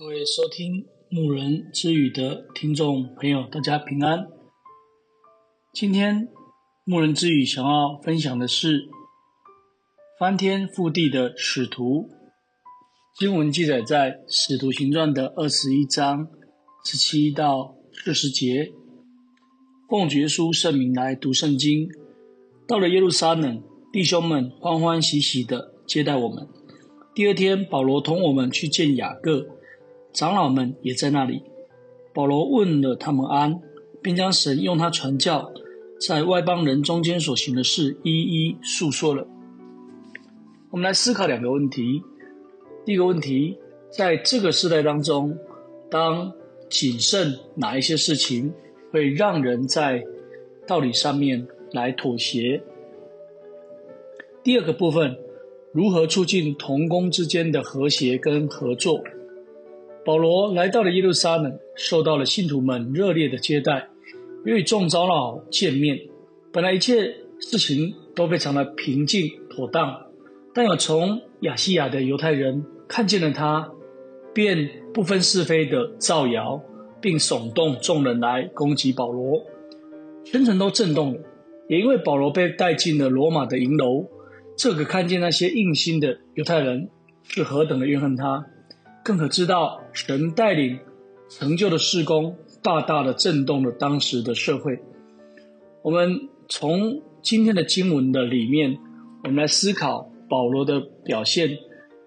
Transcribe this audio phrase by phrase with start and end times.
[0.00, 4.28] 各位收听牧人之语的听众朋友，大家平安。
[5.74, 6.26] 今天
[6.84, 8.88] 牧人之语想要分享的是
[10.18, 12.08] 翻天覆地的使徒。
[13.18, 16.28] 经文记载在《使徒行传》的二十一章
[16.82, 17.74] 十七到
[18.06, 18.72] 二十节。
[19.90, 21.86] 奉主耶稣圣名来读圣经。
[22.66, 23.62] 到了耶路撒冷，
[23.92, 26.48] 弟兄们欢欢喜喜地接待我们。
[27.14, 29.59] 第二天，保罗同我们去见雅各。
[30.12, 31.42] 长老们也在那里。
[32.12, 33.60] 保罗问了他们安，
[34.02, 35.52] 并将神用他传教
[36.00, 39.26] 在外邦人中间所行的事一一述说了。
[40.70, 42.02] 我们来思考两个问题。
[42.84, 43.58] 第一个问题，
[43.90, 45.36] 在这个时代当中，
[45.90, 46.32] 当
[46.68, 48.52] 谨慎哪一些事情
[48.90, 50.02] 会让人在
[50.66, 52.62] 道理上面来妥协？
[54.42, 55.16] 第二个部分，
[55.72, 59.04] 如何促进同工之间的和谐跟合作？
[60.04, 63.88] 保罗来到了耶路撒冷，受到了信徒们热烈的接待，
[64.44, 65.98] 与众长老见面。
[66.52, 70.06] 本来一切事情都非常的平静妥当，
[70.54, 73.70] 但有从亚细亚的犹太人看见了他，
[74.32, 76.62] 便不分是非的造谣，
[77.00, 79.44] 并耸动众人来攻击保罗，
[80.24, 81.20] 全城都震动了。
[81.68, 84.06] 也因为保罗被带进了罗马的营楼，
[84.56, 86.88] 这个看见那些硬心的犹太人
[87.22, 88.46] 是何等的怨恨他。
[89.10, 90.78] 更可知道，神带领
[91.28, 94.84] 成就的事工，大大的震动了当时的社会。
[95.82, 98.78] 我们从今天的经文的里面，
[99.24, 101.58] 我们来思考保罗的表现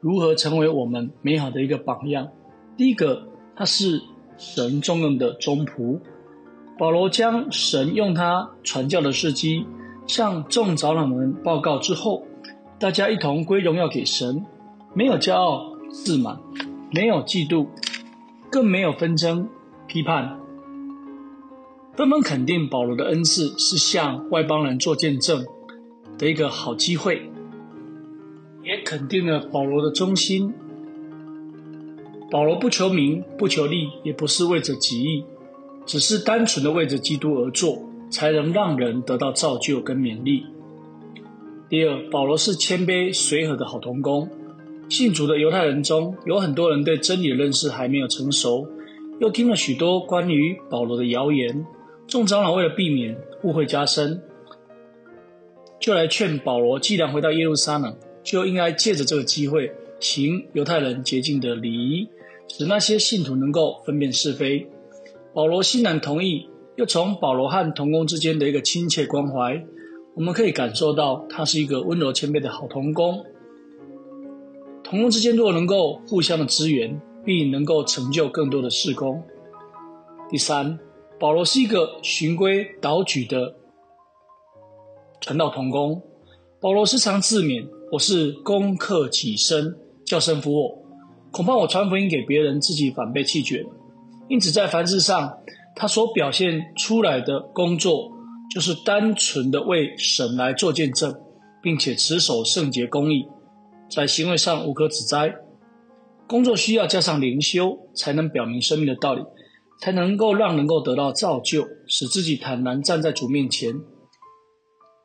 [0.00, 2.28] 如何成为我们美好的一个榜样。
[2.76, 4.02] 第一个，他是
[4.36, 6.00] 神重用的忠仆。
[6.78, 9.64] 保罗将神用他传教的事迹
[10.06, 12.26] 向众长老们报告之后，
[12.78, 14.44] 大家一同归荣耀给神，
[14.92, 16.38] 没有骄傲自满。
[16.92, 17.68] 没有嫉妒，
[18.50, 19.48] 更没有纷争、
[19.86, 20.40] 批判，
[21.94, 25.46] 纷纷肯定保罗的恩赐是向外邦人做见证
[26.18, 27.30] 的一个好机会，
[28.64, 30.52] 也肯定了保罗的忠心。
[32.28, 35.24] 保罗不求名，不求利，也不是为着己意，
[35.86, 40.46] 只是单纯的为着基督而做，才能让人得到造就跟勉励。
[41.68, 44.28] 第二，保罗是谦卑随和的好同工。
[44.90, 48.66] 信主的犹太人中有很多人对真理的认识还没有成熟，
[49.20, 51.64] 又听了许多关于保罗的谣言。
[52.08, 54.20] 众长老为了避免误会加深，
[55.78, 59.70] 就来劝保罗，既然回到耶路撒冷，就应该借着这个机会
[60.00, 62.08] 行犹太人洁净的礼仪，
[62.48, 64.66] 使那些信徒能够分辨是非。
[65.32, 69.64] 保罗欣然同意，又从保罗和同工之间的一个亲切关怀，
[70.16, 73.24] 我们可以感受到他是一个温柔谦卑的好同工。
[74.90, 79.22] 同工之间，如果能够互相的支援，必能够成就更多的事工。
[80.28, 80.80] 第三，
[81.16, 83.54] 保罗是一个循规蹈矩的
[85.20, 86.02] 传道同工。
[86.60, 90.82] 保罗时常自勉：“我是攻克己身，叫神服我。
[91.30, 93.70] 恐怕我传福音给别人，自己反被弃绝了。”
[94.28, 95.38] 因此，在凡事上，
[95.76, 98.10] 他所表现出来的工作，
[98.52, 101.14] 就是单纯的为神来做见证，
[101.62, 103.28] 并且持守圣洁公义。
[103.90, 105.36] 在行为上无可指摘，
[106.28, 109.22] 工作需要加上灵修，才能表明生命的道理，
[109.80, 113.74] 才能够让能够得到造就，使自己坦然站在主面前。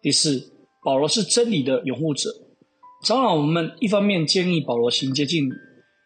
[0.00, 0.52] 第四，
[0.82, 2.30] 保罗是真理的拥护者。
[3.04, 5.50] 长老们一方面建议保罗行接近，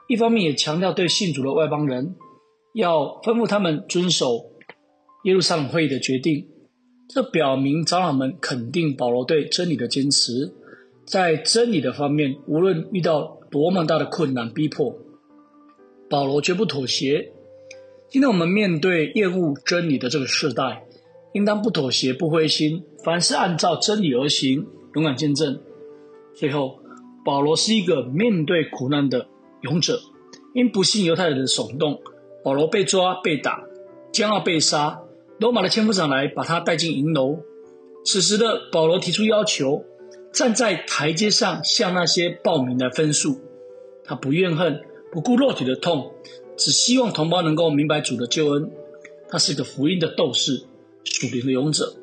[0.09, 2.17] 一方面也强调对信主的外邦人
[2.75, 4.51] 要吩咐他们遵守
[5.25, 6.49] 耶路撒冷会议的决定。
[7.09, 10.53] 这表明长老们肯定保罗对真理的坚持。
[11.07, 14.99] 在真理的方面，无论遇到多么大的困难逼迫，
[16.09, 17.33] 保罗绝不妥协。
[18.09, 20.87] 今天我们面对厌恶真理的这个世代，
[21.33, 25.61] 应当不妥协、不灰心，凡事按照真理而行，勇敢见证。
[26.35, 26.81] 最后，
[27.25, 29.27] 保罗是一个面对苦难的
[29.61, 30.01] 勇者，
[30.55, 32.01] 因不信犹太人的耸动，
[32.43, 33.65] 保罗被抓、被打，
[34.11, 35.03] 将要被杀。
[35.39, 37.41] 罗马的千夫长来把他带进营楼。
[38.05, 39.85] 此时的保罗提出要求。
[40.35, 43.39] 站在台阶上，向那些报名来分数。
[44.03, 44.83] 他不怨恨，
[45.13, 46.13] 不顾肉体的痛，
[46.57, 48.71] 只希望同胞能够明白主的救恩。
[49.29, 50.65] 他是个福音的斗士，
[51.05, 51.95] 属灵的勇者。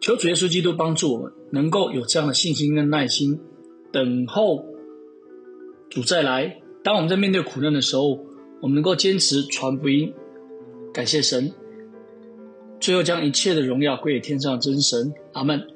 [0.00, 3.40] 求主耶稣基督帮助我们，能够有这样的信心跟耐心，
[3.92, 4.66] 等候
[5.88, 6.60] 主再来。
[6.82, 8.18] 当我们在面对苦难的时候，
[8.60, 10.12] 我们能够坚持传福音。
[10.92, 11.52] 感谢神，
[12.80, 15.14] 最后将一切的荣耀归给天上的真神。
[15.32, 15.75] 阿门。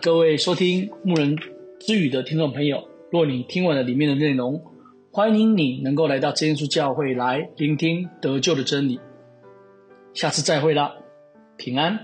[0.00, 1.36] 各位收听牧人
[1.78, 4.64] 之语的听众朋友，若你听完了里面的内容，
[5.10, 8.98] 欢迎你能够来到真耶稣教会来聆听得救的真理。
[10.14, 10.94] 下次再会啦，
[11.58, 12.00] 平安。